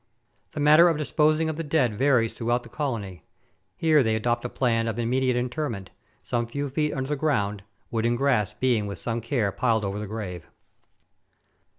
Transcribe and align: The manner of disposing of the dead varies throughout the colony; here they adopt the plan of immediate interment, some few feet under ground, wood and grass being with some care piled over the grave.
The 0.53 0.59
manner 0.59 0.87
of 0.87 0.97
disposing 0.97 1.47
of 1.47 1.57
the 1.57 1.63
dead 1.63 1.95
varies 1.95 2.33
throughout 2.33 2.63
the 2.63 2.69
colony; 2.69 3.23
here 3.77 4.01
they 4.01 4.15
adopt 4.15 4.41
the 4.41 4.49
plan 4.49 4.87
of 4.87 4.97
immediate 4.97 5.35
interment, 5.35 5.91
some 6.23 6.47
few 6.47 6.69
feet 6.69 6.91
under 6.95 7.15
ground, 7.15 7.61
wood 7.91 8.07
and 8.07 8.17
grass 8.17 8.51
being 8.51 8.87
with 8.87 8.97
some 8.97 9.21
care 9.21 9.51
piled 9.51 9.85
over 9.85 9.99
the 9.99 10.07
grave. 10.07 10.47